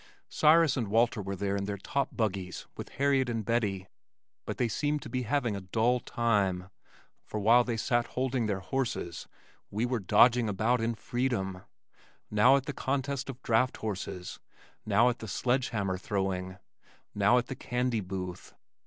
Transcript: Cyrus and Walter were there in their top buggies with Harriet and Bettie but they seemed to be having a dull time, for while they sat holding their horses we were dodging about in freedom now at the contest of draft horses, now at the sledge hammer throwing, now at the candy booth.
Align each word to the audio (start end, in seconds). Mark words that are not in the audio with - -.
Cyrus 0.29 0.75
and 0.77 0.87
Walter 0.87 1.21
were 1.21 1.35
there 1.35 1.55
in 1.55 1.65
their 1.65 1.77
top 1.77 2.09
buggies 2.17 2.65
with 2.75 2.89
Harriet 2.89 3.29
and 3.29 3.45
Bettie 3.45 3.85
but 4.47 4.57
they 4.57 4.67
seemed 4.67 5.03
to 5.03 5.09
be 5.11 5.21
having 5.29 5.55
a 5.55 5.61
dull 5.61 5.99
time, 5.99 6.71
for 7.23 7.39
while 7.39 7.63
they 7.63 7.77
sat 7.77 8.07
holding 8.07 8.47
their 8.47 8.61
horses 8.61 9.27
we 9.69 9.85
were 9.85 9.99
dodging 9.99 10.49
about 10.49 10.81
in 10.81 10.95
freedom 10.95 11.61
now 12.31 12.55
at 12.57 12.65
the 12.65 12.73
contest 12.73 13.29
of 13.29 13.43
draft 13.43 13.77
horses, 13.77 14.39
now 14.87 15.07
at 15.07 15.19
the 15.19 15.27
sledge 15.27 15.69
hammer 15.69 15.99
throwing, 15.99 16.57
now 17.13 17.37
at 17.37 17.45
the 17.45 17.55
candy 17.55 17.99
booth. 18.01 18.55